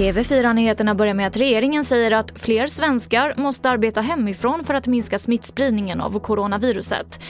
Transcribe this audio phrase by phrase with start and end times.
[0.00, 5.18] TV4-nyheterna börjar med att regeringen säger att fler svenskar måste arbeta hemifrån för att minska
[5.18, 7.20] smittspridningen av coronaviruset.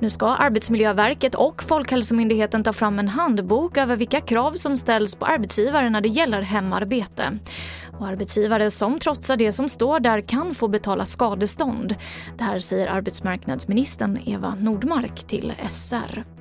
[0.00, 5.26] Nu ska Arbetsmiljöverket och Folkhälsomyndigheten ta fram en handbok över vilka krav som ställs på
[5.26, 7.38] arbetsgivare när det gäller hemarbete.
[7.98, 11.94] Och arbetsgivare som trotsar det som står där kan få betala skadestånd.
[12.38, 16.37] Det här säger arbetsmarknadsministern Eva Nordmark till SR.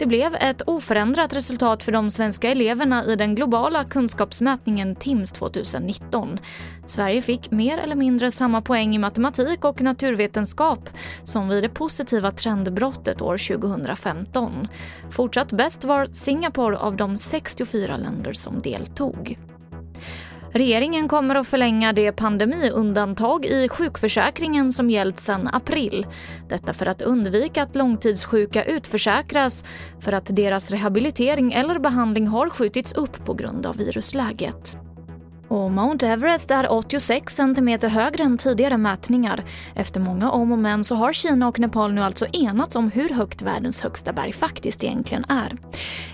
[0.00, 6.38] Det blev ett oförändrat resultat för de svenska eleverna i den globala kunskapsmätningen TIMSS 2019.
[6.86, 10.88] Sverige fick mer eller mindre samma poäng i matematik och naturvetenskap
[11.24, 14.68] som vid det positiva trendbrottet år 2015.
[15.10, 19.38] Fortsatt bäst var Singapore av de 64 länder som deltog.
[20.52, 26.06] Regeringen kommer att förlänga det pandemiundantag i sjukförsäkringen som gällt sedan april.
[26.48, 29.64] Detta för att undvika att långtidssjuka utförsäkras
[30.00, 34.76] för att deras rehabilitering eller behandling har skjutits upp på grund av virusläget.
[35.50, 39.42] Och Mount Everest är 86 centimeter högre än tidigare mätningar.
[39.74, 43.08] Efter många om och men så har Kina och Nepal nu alltså enats om hur
[43.08, 45.56] högt världens högsta berg faktiskt egentligen är.